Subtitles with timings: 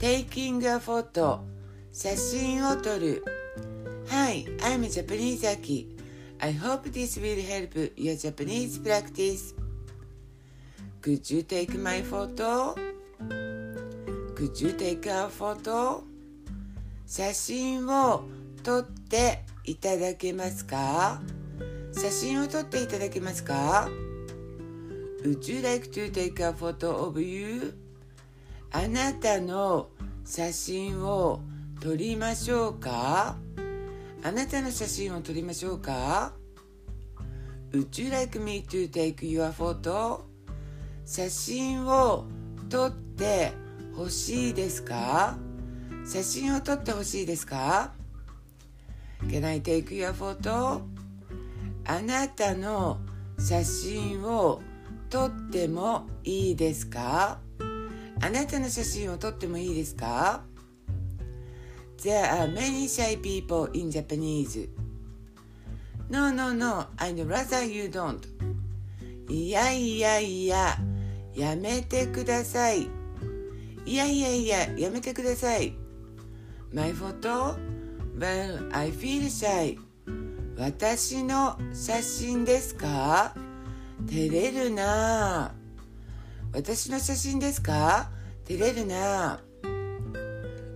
[0.00, 1.40] your photo
[1.92, 3.24] 写真を撮る
[4.08, 5.88] Hi, I'm Japanese Aki
[6.40, 9.54] I hope this will help your Japanese practice
[11.02, 12.74] Could you take my photo?
[14.36, 16.04] Could you take our photo?
[17.06, 18.22] 写真を
[18.62, 21.20] 撮っていただけますか
[21.92, 23.88] 写真を撮っていただけますか
[25.24, 27.87] Would you like to take a photo of you?
[28.70, 29.88] あなたの
[30.24, 31.40] 写真を
[31.80, 33.36] 撮りましょうか？
[34.22, 36.32] あなたの写真を撮りましょうか
[37.72, 40.20] ？Would you like me to take your photo?
[41.06, 42.26] 写真を
[42.68, 43.52] 撮って
[43.96, 45.38] ほしいですか？
[46.06, 47.92] 写真を撮ってほしいですか
[49.22, 50.82] ？Can I take your photo?
[51.86, 52.98] あなたの
[53.38, 54.60] 写真を
[55.08, 57.40] 撮ってもいいですか？
[58.20, 60.42] あなたの写真を撮ってもいいですか
[61.98, 64.68] There are many shy people in Japanese.
[66.08, 68.20] No, no, no, I'd rather you don't.
[69.28, 70.78] いやいやいや、
[71.34, 72.88] やめてください。
[73.84, 75.74] いやいやいや、やめてください。
[76.72, 77.56] My photo?
[78.16, 79.78] Well, I feel shy.
[80.56, 83.32] 私の写真ですか
[84.06, 85.57] 照れるなぁ
[86.52, 88.10] 私の写真ですか？
[88.46, 89.40] 照れるな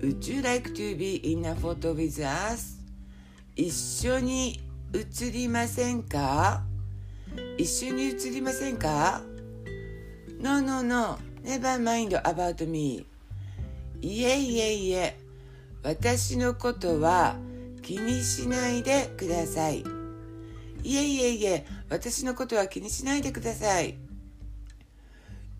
[0.00, 2.78] Would you like to be in a photo with us?
[3.54, 4.60] 一緒に
[4.92, 6.62] 写りませんか？
[7.58, 9.20] 一緒に写りませんか
[10.40, 13.06] ?No, no, no, never mind about me.
[14.00, 15.18] いえいえいえ、
[15.82, 17.36] 私のことは
[17.82, 19.84] 気にしないでください。
[20.82, 23.98] いえいえいえ、私のことは気にしないでください。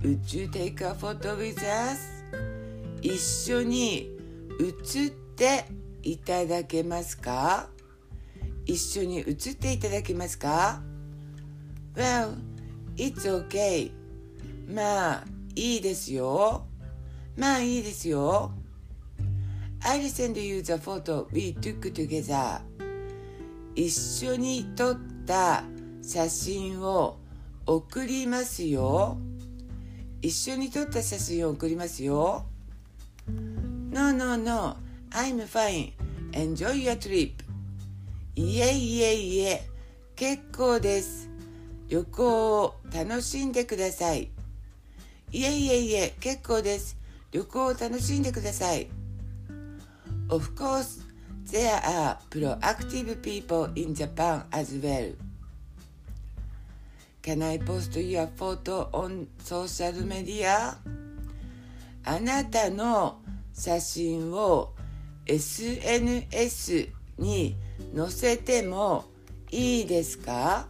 [0.02, 1.98] Would you take a photo with us?
[3.02, 4.08] 一緒に
[4.60, 5.64] 写って
[6.02, 7.68] いただけますか
[8.64, 10.80] 一緒に写っていただけますか
[11.96, 12.36] ?Well,
[12.96, 13.90] it's okay.
[14.68, 15.24] まあ、
[15.56, 16.64] いいですよ。
[17.36, 18.52] まあ、いいですよ。
[19.80, 22.60] I'll send you the photo we took together.
[23.74, 25.64] 一緒に撮った
[26.02, 27.18] 写真を
[27.66, 29.18] 送りますよ。
[30.20, 32.44] 一緒に撮った写真を送りますよ。
[33.90, 34.76] No, no, no.
[35.10, 35.92] I'm fine.
[36.32, 37.32] Enjoy your trip.
[38.34, 39.68] いえいえいえ。
[40.16, 41.28] 結構です。
[41.88, 44.30] 旅行を楽しんでください。
[45.30, 46.96] いえいえいえ、結構です。
[47.30, 48.88] 旅行を楽しんでください。
[50.28, 51.00] Of course,
[51.50, 55.14] there are proactive people in Japan as well.
[57.28, 60.78] Can I post your photo on social media?
[62.02, 63.20] あなたの
[63.52, 64.72] 写真を
[65.26, 66.88] SNS
[67.18, 67.54] に
[67.94, 69.04] 載せても
[69.50, 70.68] いいですか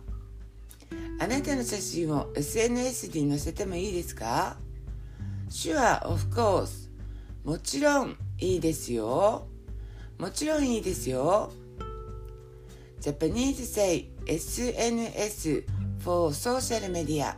[1.20, 4.56] あなたの写真を SNS に載せてもいいですか
[5.48, 6.90] Sure, of course.
[7.44, 9.46] もちろんいいですよ。
[10.18, 11.52] もちろんいいですよ。
[13.00, 15.64] Japanese say SNS
[16.08, 17.36] for social media.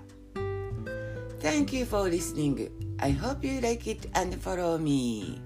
[1.42, 2.70] Thank you for listening.
[3.02, 5.42] I hope you like it and follow me.